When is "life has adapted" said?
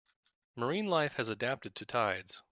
0.87-1.75